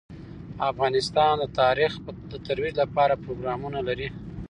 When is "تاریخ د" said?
1.61-2.33